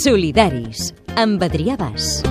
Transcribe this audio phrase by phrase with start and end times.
[0.00, 2.22] Solidaris, amb Adrià Bas.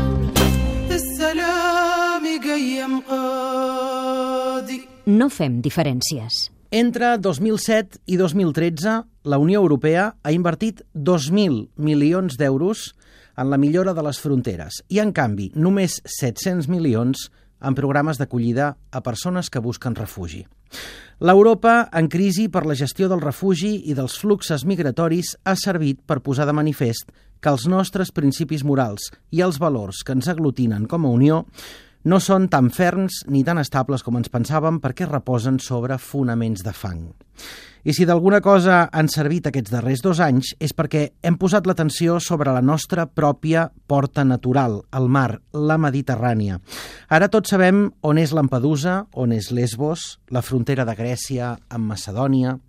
[5.05, 6.39] No fem diferències.
[6.73, 8.95] Entre 2007 i 2013,
[9.29, 12.95] la Unió Europea ha invertit 2.000 milions d'euros
[13.37, 17.27] en la millora de les fronteres i, en canvi, només 700 milions
[17.61, 20.47] en programes d'acollida a persones que busquen refugi.
[21.19, 26.21] L'Europa, en crisi per la gestió del refugi i dels fluxes migratoris, ha servit per
[26.23, 31.05] posar de manifest que els nostres principis morals i els valors que ens aglutinen com
[31.05, 31.43] a Unió
[32.07, 36.71] no són tan ferms ni tan estables com ens pensàvem perquè reposen sobre fonaments de
[36.75, 37.09] fang.
[37.87, 42.17] I si d'alguna cosa han servit aquests darrers dos anys és perquè hem posat l'atenció
[42.19, 46.59] sobre la nostra pròpia porta natural, el mar, la Mediterrània.
[47.07, 52.59] Ara tots sabem on és Lampedusa, on és Lesbos, la frontera de Grècia amb Macedònia...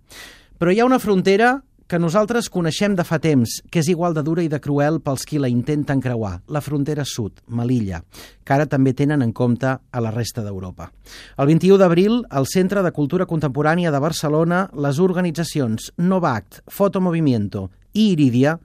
[0.61, 1.55] Però hi ha una frontera
[1.91, 5.25] que nosaltres coneixem de fa temps, que és igual de dura i de cruel pels
[5.27, 7.99] qui la intenten creuar, la frontera sud, Melilla,
[8.47, 10.87] que ara també tenen en compte a la resta d'Europa.
[11.35, 18.13] El 21 d'abril, al Centre de Cultura Contemporània de Barcelona, les organitzacions Novact, Fotomovimiento i
[18.13, 18.55] Iridia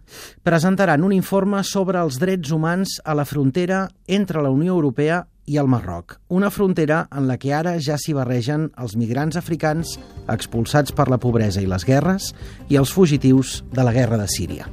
[0.46, 5.56] presentaran un informe sobre els drets humans a la frontera entre la Unió Europea i
[5.56, 9.94] el Marroc, una frontera en la que ara ja s'hi barregen els migrants africans
[10.32, 12.32] expulsats per la pobresa i les guerres
[12.68, 14.68] i els fugitius de la guerra de Síria.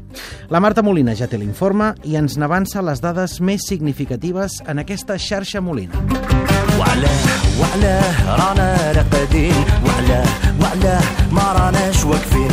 [0.49, 5.19] La Marta Molina ja té l'informe i ens n'avança les dades més significatives en aquesta
[5.21, 6.72] xarxa Molina.
[6.82, 7.20] وعلاه
[7.60, 10.26] وعلاه رانا راقدين وعلاه
[10.60, 12.48] وعلاه ما راناش واقفين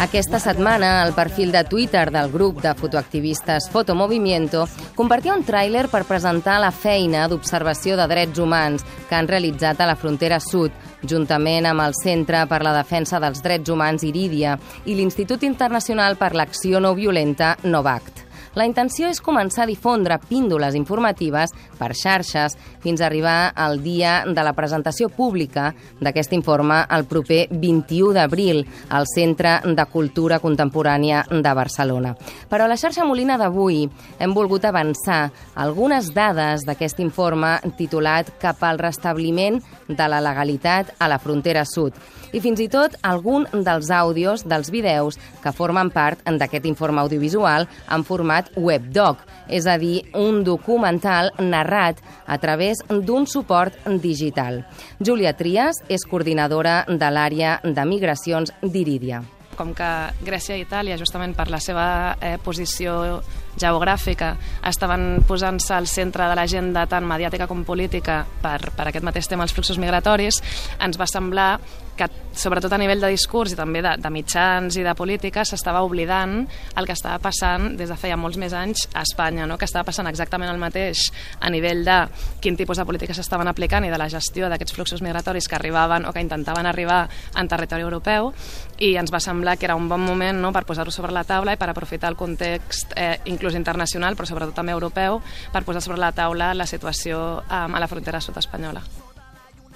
[0.00, 6.06] Aquesta setmana, el perfil de Twitter del grup de fotoactivistes Fotomovimiento compartia un tràiler per
[6.08, 10.72] presentar la feina d'observació de drets humans que han realitzat a la frontera sud,
[11.04, 16.32] juntament amb el Centre per la Defensa dels Drets Humans Iridia i l'Institut Internacional per
[16.32, 18.23] l'Acció No Violenta Novact.
[18.55, 24.21] La intenció és començar a difondre píndoles informatives per xarxes fins a arribar al dia
[24.23, 28.63] de la presentació pública d'aquest informe el proper 21 d'abril
[28.95, 32.15] al Centre de Cultura Contemporània de Barcelona.
[32.47, 33.89] Però a la xarxa Molina d'avui
[34.23, 41.11] hem volgut avançar algunes dades d'aquest informe titulat Cap al restabliment de la legalitat a
[41.11, 41.99] la frontera sud
[42.35, 47.67] i fins i tot algun dels àudios dels videos que formen part d'aquest informe audiovisual
[47.91, 54.63] en format webdoc, és a dir, un documental narrat a través d'un suport digital.
[54.99, 59.23] Júlia Trias és coordinadora de l'àrea de migracions d'Iridia
[59.55, 59.89] com que
[60.27, 61.85] Grècia i Itàlia, justament per la seva
[62.19, 63.21] eh, posició
[63.61, 64.35] geogràfica,
[64.65, 69.47] estaven posant-se al centre de l'agenda tant mediàtica com política per, per aquest mateix tema,
[69.47, 70.41] els fluxos migratoris,
[70.79, 71.49] ens va semblar
[71.95, 75.81] que sobretot a nivell de discurs i també de, de mitjans i de política s'estava
[75.87, 76.41] oblidant
[76.75, 79.55] el que estava passant des de feia molts més anys a Espanya, no?
[79.57, 81.05] que estava passant exactament el mateix
[81.39, 81.97] a nivell de
[82.43, 86.05] quin tipus de polítiques s'estaven aplicant i de la gestió d'aquests fluxos migratoris que arribaven
[86.05, 87.05] o que intentaven arribar
[87.39, 88.33] en territori europeu
[88.83, 90.51] i ens va semblar que era un bon moment no?
[90.51, 94.55] per posar-ho sobre la taula i per aprofitar el context eh, inclús internacional però sobretot
[94.57, 95.21] també europeu
[95.53, 98.81] per posar sobre la taula la situació eh, a la frontera sud espanyola.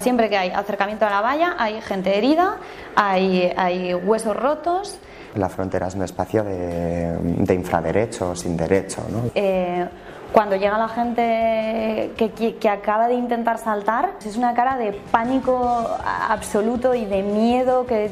[0.00, 2.56] Siempre que hay acercamiento a la valla hay gente herida,
[2.96, 4.98] hay, hay huesos rotos.
[5.36, 9.04] La frontera es un espacio de, de infraderecho, sin derecho.
[9.10, 9.30] ¿no?
[9.34, 9.86] Eh,
[10.32, 14.92] cuando llega la gente que, que, que, acaba de intentar saltar, es una cara de
[14.92, 18.10] pánico absoluto y de miedo que,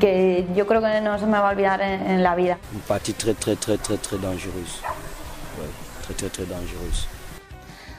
[0.00, 2.58] que yo creo que no se me va a olvidar en, en la vida.
[2.74, 4.80] Un parti très très très très très dangereux.
[5.58, 5.70] Ouais,
[6.02, 7.06] très très très dangereux.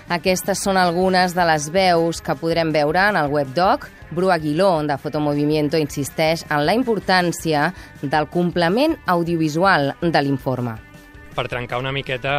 [0.09, 3.85] Aquestes són algunes de les veus que podrem veure en el webdoc.
[4.09, 10.88] Bru Aguiló, de Fotomovimiento, insisteix en la importància del complement audiovisual de l'informe
[11.35, 12.33] per trencar una miqueta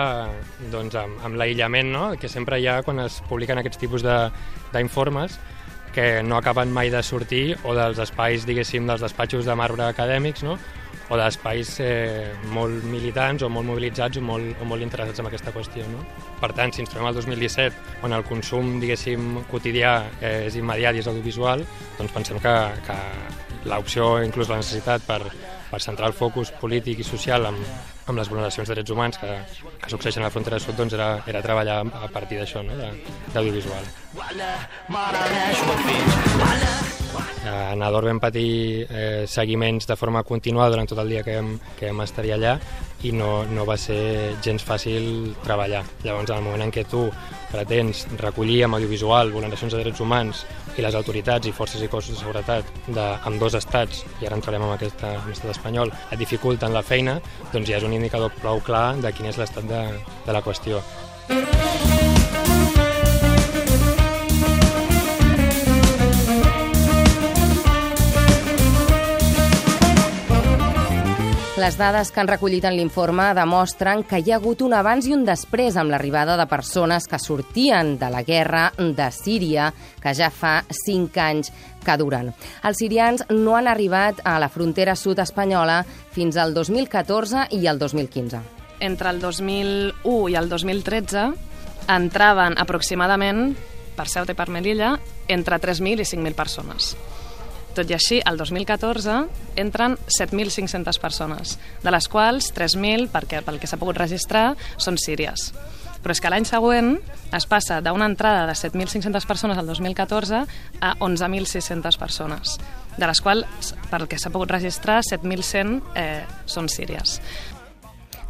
[0.73, 2.05] doncs, amb, amb l'aïllament no?
[2.21, 5.39] que sempre hi ha quan es publiquen aquests tipus d'informes
[5.95, 10.45] que no acaben mai de sortir o dels espais, diguéssim, dels despatxos de marbre acadèmics,
[10.47, 10.59] no?
[11.11, 15.51] o d'espais eh, molt militants o molt mobilitzats o molt, o molt interessats en aquesta
[15.51, 15.83] qüestió.
[15.91, 16.05] No?
[16.39, 20.95] Per tant, si ens trobem al 2017, on el consum, diguéssim, quotidià eh, és immediat
[20.95, 21.67] i és audiovisual,
[21.99, 22.55] doncs pensem que,
[22.87, 22.99] que
[23.67, 25.25] l'opció, inclús la necessitat per,
[25.71, 27.61] per centrar el focus polític i social amb,
[28.11, 29.31] amb les vulneracions de drets humans que,
[29.83, 32.75] que succeeixen a la frontera sud doncs era, era treballar a partir d'això, no?
[33.35, 33.87] d'audiovisual.
[37.47, 41.55] A Nador vam patir eh, seguiments de forma continuada durant tot el dia que vam,
[41.79, 42.59] que vam estar allà
[43.03, 45.83] i no, no va ser gens fàcil treballar.
[46.05, 47.07] Llavors, en el moment en què tu
[47.51, 50.45] pretens recollir amb audiovisual vulneracions de drets humans
[50.77, 54.67] i les autoritats i forces i cossos de seguretat d'amb dos estats, i ara entrarem
[54.67, 55.03] en aquest
[55.33, 57.19] estat espanyol, et dificulten la feina,
[57.55, 59.83] doncs ja és un indicador prou clar de quin és l'estat de,
[60.27, 60.85] de la qüestió.
[71.61, 75.13] Les dades que han recollit en l'informe demostren que hi ha hagut un abans i
[75.13, 79.67] un després amb l'arribada de persones que sortien de la guerra de Síria,
[80.01, 81.53] que ja fa cinc anys
[81.85, 82.33] que duren.
[82.65, 85.83] Els sirians no han arribat a la frontera sud espanyola
[86.17, 88.41] fins al 2014 i el 2015.
[88.81, 91.29] Entre el 2001 i el 2013
[91.93, 93.51] entraven aproximadament
[93.99, 94.95] per Ceuta i per Melilla
[95.29, 96.95] entre 3.000 i 5.000 persones.
[97.75, 99.17] Tot i així, el 2014
[99.61, 105.53] entren 7.500 persones, de les quals 3.000, perquè pel que s'ha pogut registrar, són síries.
[106.01, 106.97] Però és que l'any següent
[107.37, 110.43] es passa d'una entrada de 7.500 persones al 2014
[110.81, 112.57] a 11.600 persones,
[112.97, 117.21] de les quals, pel que s'ha pogut registrar, 7.100 eh, són síries.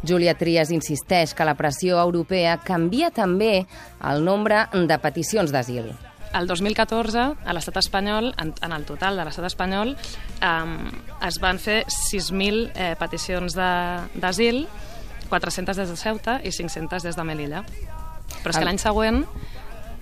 [0.05, 3.65] Júlia Trias insisteix que la pressió europea canvia també
[4.11, 5.93] el nombre de peticions d'asil
[6.33, 11.59] el 2014, a l'estat espanyol, en, en el total de l'estat espanyol, eh, es van
[11.59, 14.65] fer 6.000 eh, peticions d'asil,
[15.31, 17.65] 400 des de Ceuta i 500 des de Melilla.
[18.41, 19.23] Però és que l'any següent,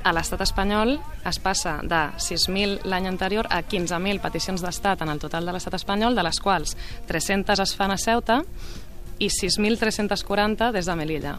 [0.03, 0.95] a l'estat espanyol,
[1.27, 5.75] es passa de 6.000 l'any anterior a 15.000 peticions d'estat en el total de l'estat
[5.75, 6.77] espanyol, de les quals
[7.09, 8.41] 300 es fan a Ceuta
[9.19, 11.37] i 6.340 des de Melilla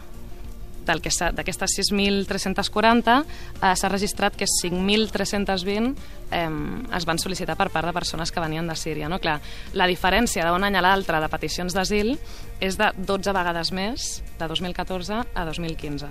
[0.85, 5.93] d'aquestes 6.340 eh, s'ha registrat que 5.320
[6.31, 6.45] eh,
[6.97, 9.09] es van sol·licitar per part de persones que venien de Síria.
[9.09, 9.21] No?
[9.23, 9.39] Clar,
[9.77, 12.15] la diferència d'un any a l'altre de peticions d'asil
[12.61, 16.09] és de 12 vegades més de 2014 a 2015.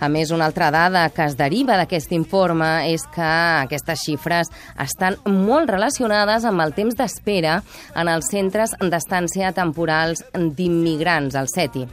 [0.00, 3.26] A més, una altra dada que es deriva d'aquest informe és que
[3.64, 4.50] aquestes xifres
[4.80, 7.60] estan molt relacionades amb el temps d'espera
[7.94, 11.86] en els centres d'estància temporals d'immigrants, el CETI.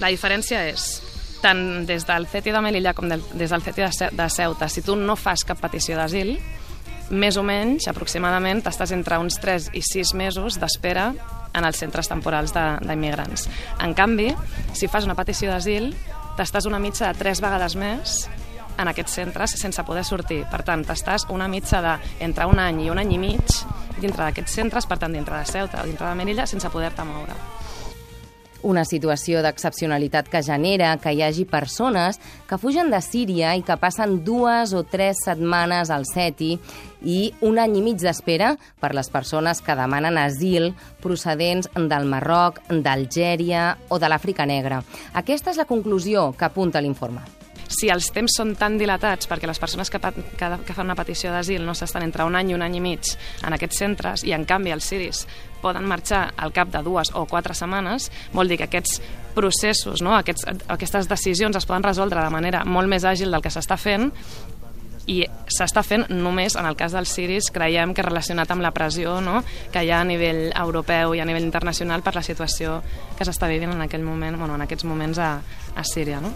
[0.00, 4.10] La diferència és tant des del CETI de Melilla com del, des del CETI de,
[4.16, 6.36] de Ceuta, si tu no fas cap petició d'asil,
[7.10, 11.12] més o menys, aproximadament, t'estàs entre uns 3 i 6 mesos d'espera
[11.56, 13.46] en els centres temporals d'immigrants.
[13.82, 14.32] En canvi,
[14.74, 15.92] si fas una petició d'asil,
[16.36, 18.18] t'estàs una mitja de 3 vegades més
[18.76, 20.42] en aquests centres sense poder sortir.
[20.50, 21.94] Per tant, t'estàs una mitja de
[22.26, 23.60] entre un any i un any i mig
[24.00, 27.38] dintre d'aquests centres, per tant, dintre de Ceuta o dintre de Melilla, sense poder-te moure.
[28.62, 33.76] Una situació d'excepcionalitat que genera que hi hagi persones que fugen de Síria i que
[33.80, 36.52] passen dues o tres setmanes al SETI
[37.06, 40.72] i un any i mig d'espera per les persones que demanen asil
[41.02, 44.82] procedents del Marroc, d'Algèria o de l'Àfrica Negra.
[45.14, 49.60] Aquesta és la conclusió que apunta l'informe si els temps són tan dilatats perquè les
[49.62, 52.64] persones que, que, que fan una petició d'asil no s'estan entre un any i un
[52.66, 55.26] any i mig en aquests centres i en canvi els siris
[55.62, 59.00] poden marxar al cap de dues o quatre setmanes, vol dir que aquests
[59.36, 60.14] processos, no?
[60.16, 64.10] Aquests, aquestes decisions es poden resoldre de manera molt més àgil del que s'està fent
[65.06, 69.20] i s'està fent només en el cas dels siris creiem que relacionat amb la pressió
[69.22, 69.42] no?
[69.72, 72.80] que hi ha a nivell europeu i a nivell internacional per la situació
[73.16, 75.36] que s'està vivint en aquell moment, bueno, en aquests moments a,
[75.76, 76.34] a Síria no?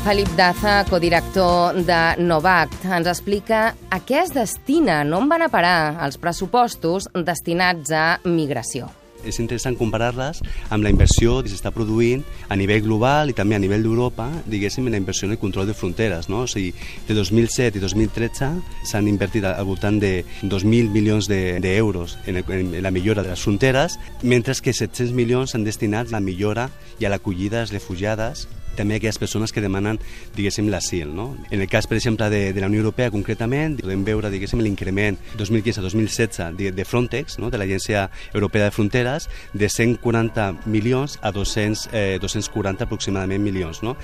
[0.00, 5.50] Felip Daza, codirector de Novact, ens explica a què es destina, no on van a
[5.52, 8.88] parar els pressupostos destinats a migració
[9.24, 13.62] és interessant comparar-les amb la inversió que s'està produint a nivell global i també a
[13.62, 16.28] nivell d'Europa, diguéssim, en la inversió en el control de fronteres.
[16.28, 16.44] No?
[16.44, 16.72] O sigui,
[17.08, 18.50] de 2007 i 2013
[18.90, 23.42] s'han invertit al voltant de 2.000 milions d'euros de, en, en la millora de les
[23.42, 27.76] fronteres, mentre que 700 milions s'han destinat a la millora i a l'acollida de les
[27.78, 28.48] refugiades
[28.80, 30.00] també aquelles persones que demanen,
[30.36, 31.12] diguéssim, l'asil.
[31.14, 31.34] No?
[31.50, 35.20] En el cas, per exemple, de, de la Unió Europea concretament, podem veure, diguéssim, l'increment
[35.38, 37.50] 2015-2016 de, de Frontex, no?
[37.52, 43.84] de l'Agència Europea de Fronteres, de 140 milions a 200, eh, 240 aproximadament milions.
[43.84, 43.96] No?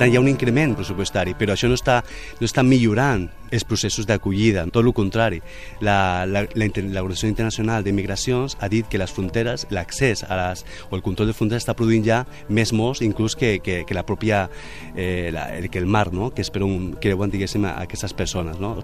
[0.00, 2.00] Tant, hi ha un increment pressupostari, però això no està,
[2.40, 5.40] no està millorant els processos d'acollida, tot el contrari.
[5.84, 11.30] L'Organització Internacional de Migracions ha dit que les fronteres, l'accés a les, o el control
[11.30, 14.46] de fronteres està produint ja més morts inclús que, que, que la pròpia,
[14.94, 16.30] eh, la, que el mar, no?
[16.34, 18.60] que és per on creuen, diguéssim, aquestes persones.
[18.62, 18.78] No?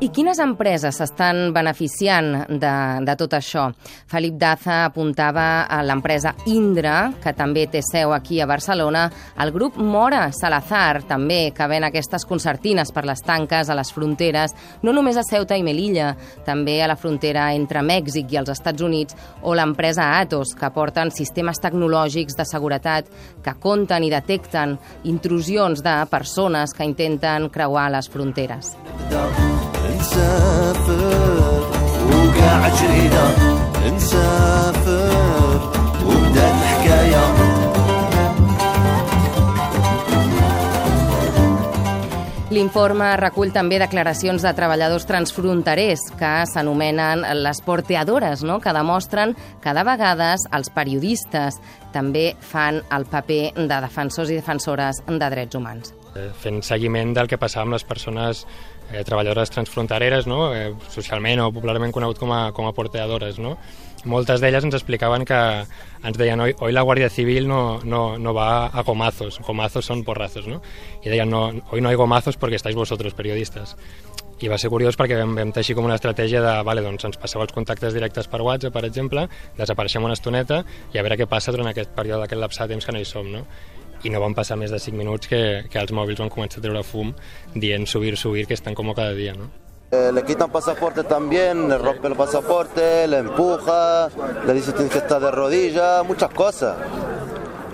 [0.00, 2.72] I quines empreses s'estan beneficiant de,
[3.06, 3.68] de tot això?
[4.10, 9.04] Felip Daza apuntava a l'empresa Indra, que també té seu aquí a Barcelona,
[9.38, 14.56] el grup Mora Salazar, també, que ven aquestes concertines per les tanques a les fronteres,
[14.82, 18.82] no només a Ceuta i Melilla, també a la frontera entre Mèxic i els Estats
[18.82, 25.86] Units, o l'empresa Atos, que porten sistemes tecnològics de seguretat que compten i detecten intrusions
[25.86, 28.74] de persones que intenten creuar les fronteres.
[30.01, 31.63] نسافر
[32.11, 33.25] وقع جرينا
[33.95, 35.71] نسافر
[36.05, 37.57] وبدات الحكايه
[42.47, 48.55] L'informe recull també declaracions de treballadors transfronterers que s'anomenen les porteadores, no?
[48.63, 51.59] que demostren que de vegades els periodistes
[51.93, 55.93] també fan el paper de defensors i defensores de drets humans.
[56.15, 58.45] Eh, fent seguiment del que passava amb les persones
[58.92, 60.52] eh, treballadores transfrontereres, no?
[60.54, 63.40] eh, socialment o popularment conegut com a, com a porteadores.
[63.42, 63.56] No?
[64.04, 65.38] Moltes d'elles ens explicaven que
[66.02, 70.02] ens deien hoy, hoy la Guàrdia Civil no, no, no va a gomazos, gomazos són
[70.02, 70.58] porrazos, no?
[71.02, 73.76] i deien no, hoy no hay gomazos porque estáis vosotros, periodistas.
[74.42, 77.20] I va ser curiós perquè vam, vam teixir com una estratègia de, vale, doncs ens
[77.22, 81.28] passeu els contactes directes per WhatsApp, per exemple, desapareixem una estoneta i a veure què
[81.30, 83.44] passa durant aquest període, aquest lapsat de temps que no hi som, no?
[84.02, 86.64] I no van passar més de 5 minuts que, que els mòbils van començar a
[86.64, 87.12] treure fum
[87.54, 89.50] dient subir, subir, que estan com cada dia, ¿no?
[89.92, 94.08] Eh, le quitan pasaporte también, le rompe el pasaporte, le empuja,
[94.46, 96.76] le dice tienes que estar de rodillas, muchas cosas.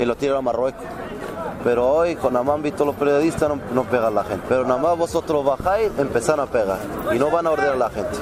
[0.01, 0.85] Y lo tira a Marruecos.
[1.63, 4.45] Pero hoy, con nada más han visto los periodistas, no, no pegan la gente.
[4.49, 6.79] Pero nada más vosotros bajáis, empezan a pegar.
[7.15, 8.19] Y no van a ordenar a la gente.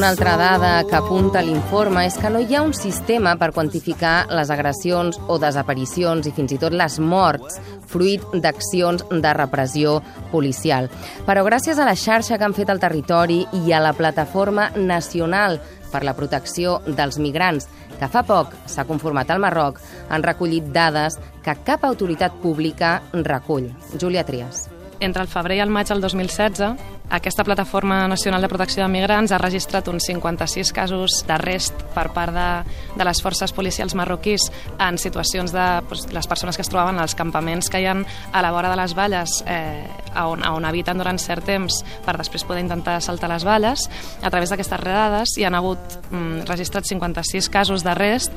[0.00, 4.30] Una altra dada que apunta l'informe és que no hi ha un sistema per quantificar
[4.32, 7.58] les agressions o desaparicions i fins i tot les morts
[7.92, 9.98] fruit d'accions de repressió
[10.30, 10.88] policial.
[11.26, 15.60] Però gràcies a la xarxa que han fet al territori i a la Plataforma Nacional
[15.92, 17.68] per la Protecció dels Migrants,
[18.00, 23.68] que fa poc s'ha conformat al Marroc, han recollit dades que cap autoritat pública recull.
[24.00, 24.70] Júlia Trias.
[25.00, 29.32] Entre el febrer i el maig del 2016, aquesta Plataforma Nacional de Protecció de Migrants
[29.32, 32.46] ha registrat uns 56 casos d'arrest per part de,
[32.94, 34.46] de les forces policials marroquís
[34.78, 38.42] en situacions de doncs, les persones que es trobaven als campaments que hi ha a
[38.42, 39.82] la vora de les valles eh,
[40.22, 43.88] on, on habiten durant cert temps per després poder intentar saltar les valles.
[44.22, 48.30] A través d'aquestes redades hi han hagut mm, registrats 56 casos d'arrest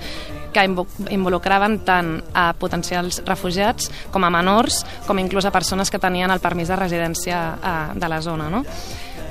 [0.53, 0.63] que
[1.09, 6.43] involucraven tant a potencials refugiats com a menors, com inclús a persones que tenien el
[6.43, 8.49] permís de residència eh, de la zona.
[8.53, 8.62] No?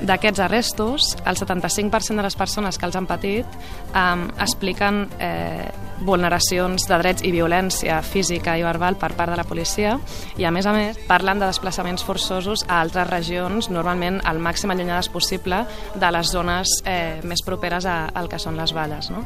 [0.03, 5.69] D'aquests arrestos, el 75% de les persones que els han patit eh, expliquen eh,
[6.03, 9.95] vulneracions de drets i violència física i verbal per part de la policia
[10.37, 14.75] i, a més a més, parlen de desplaçaments forçosos a altres regions, normalment al màxim
[14.75, 15.63] allunyades possible
[15.95, 19.11] de les zones eh, més properes a, al que són les valles.
[19.15, 19.23] No?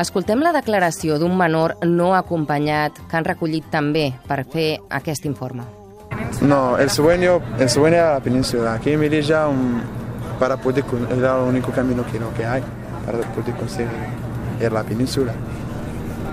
[0.00, 5.79] Escoltem la declaració d'un menor no acompanyat que han recollit també per fer aquest informe.
[6.42, 8.74] No, el sueño, el sueño era la península.
[8.74, 9.82] Aquí en Melilla un,
[10.38, 10.84] para poder,
[11.16, 12.62] era el único camino que, no, que hay
[13.04, 13.90] para poder conseguir
[14.72, 15.32] la península.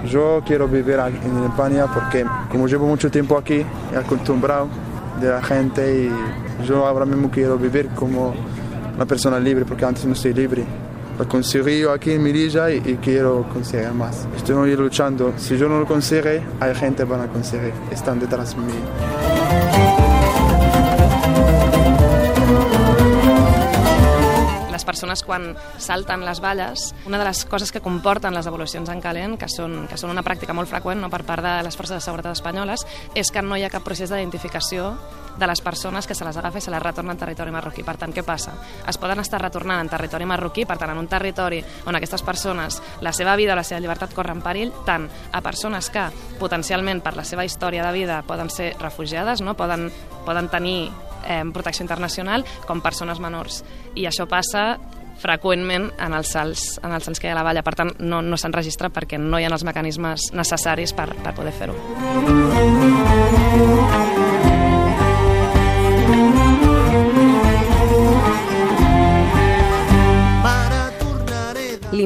[0.10, 4.70] Yo quiero vivir en España porque como llevo mucho tiempo aquí, he acostumbrado
[5.20, 8.34] de la gente y yo ahora mismo quiero vivir como
[8.96, 10.64] una persona libre porque antes no soy libre.
[11.20, 14.28] Lo conseguí aquí en Melilla y, y, quiero conseguir más.
[14.38, 15.34] Estoy luchando.
[15.36, 17.74] Si yo no lo consigo, hay gente que van a conseguir.
[17.92, 19.37] Están detrás de mí.
[24.98, 29.38] Persones quan salten les valles, una de les coses que comporten les evolucions en calent,
[29.38, 32.02] que són, que són una pràctica molt freqüent no, per part de les forces de
[32.02, 32.82] seguretat espanyoles,
[33.14, 34.96] és que no hi ha cap procés d'identificació
[35.38, 37.86] de les persones que se les agafa i se les retorna en territori marroquí.
[37.86, 38.56] Per tant, què passa?
[38.90, 42.82] Es poden estar retornant en territori marroquí, per tant, en un territori on aquestes persones,
[43.06, 46.10] la seva vida o la seva llibertat corren perill, tant a persones que
[46.42, 49.54] potencialment per la seva història de vida poden ser refugiades, no?
[49.54, 49.92] poden,
[50.26, 50.90] poden tenir
[51.28, 53.64] eh, protecció internacional com persones menors.
[53.96, 54.78] I això passa
[55.22, 57.66] freqüentment en els salts, en els salts que hi ha a la valla.
[57.66, 61.36] Per tant, no, no s'han registrat perquè no hi ha els mecanismes necessaris per, per
[61.38, 62.87] poder fer-ho.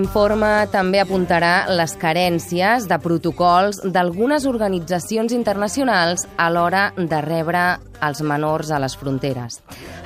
[0.02, 7.62] L'informe també apuntarà les carències de protocols d'algunes organitzacions internacionals a l'hora de rebre
[8.02, 9.60] els menors a les fronteres.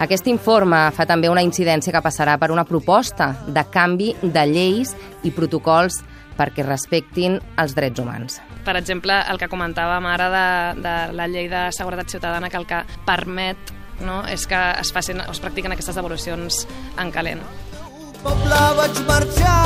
[0.04, 4.92] Aquest informe fa també una incidència que passarà per una proposta de canvi de lleis
[5.24, 6.02] i protocols
[6.36, 8.42] perquè respectin els drets humans.
[8.68, 10.50] Per exemple, el que comentàvem ara de,
[10.84, 13.72] de la llei de seguretat ciutadana, que el que permet
[14.04, 16.66] no, és que es, facin, es practiquen aquestes devolucions
[17.00, 17.48] en calent.
[18.26, 19.65] Poble vaig marxar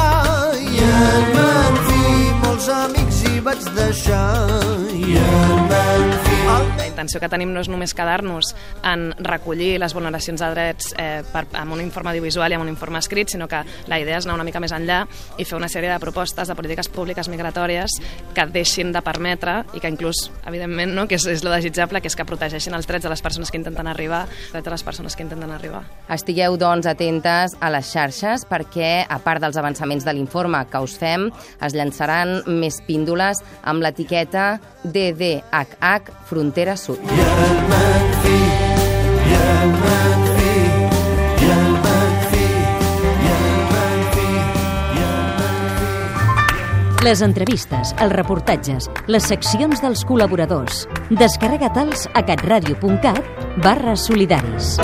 [3.60, 4.69] amics hi vaig
[7.00, 8.52] intenció que tenim no és només quedar-nos
[8.84, 12.72] en recollir les vulneracions de drets eh, per, amb un informe audiovisual i amb un
[12.72, 15.06] informe escrit, sinó que la idea és anar una mica més enllà
[15.40, 17.96] i fer una sèrie de propostes de polítiques públiques migratòries
[18.36, 22.12] que deixin de permetre i que inclús, evidentment, no, que és, és lo desitjable, que
[22.12, 25.16] és que protegeixin els drets de les persones que intenten arribar, drets de les persones
[25.16, 25.86] que intenten arribar.
[26.12, 30.98] Estigueu, doncs, atentes a les xarxes perquè, a part dels avançaments de l'informe que us
[31.00, 31.30] fem,
[31.64, 34.52] es llançaran més píndoles amb l'etiqueta
[34.84, 36.98] DDHH Frontera Sud.
[37.06, 38.38] I el Manfi,
[39.30, 40.10] i el Manfi.
[47.00, 50.84] Les entrevistes, els reportatges, les seccions dels col·laboradors.
[51.22, 53.24] Descarrega-te'ls a catradio.cat
[53.64, 54.76] barra solidaris.